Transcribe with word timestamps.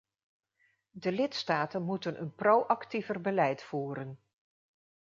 De 0.91 1.11
lidstaten 1.11 1.83
moeten 1.83 2.21
een 2.21 2.35
pro-actiever 2.35 3.21
beleid 3.21 3.63
voeren. 3.63 4.19